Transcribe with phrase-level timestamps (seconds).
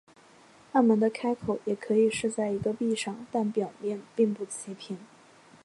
[0.71, 4.97] 暗门的开口也可以是在一个壁上但表面并不齐平。